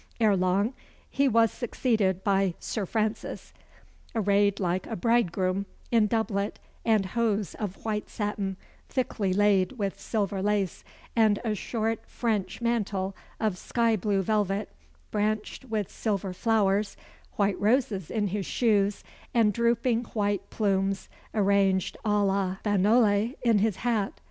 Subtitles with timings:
[0.19, 0.73] Ere long,
[1.11, 3.53] he was succeeded by Sir Francis,
[4.15, 8.57] arrayed like a bridegroom, in doublet and hose of white satin,
[8.89, 10.83] thickly laid with silver lace,
[11.15, 14.69] and a short French mantle of sky blue velvet,
[15.11, 16.97] branched with silver flowers,
[17.35, 19.03] white roses in his shoes,
[19.35, 24.19] and drooping white plumes, arranged à l'Espagnolle, in his hat.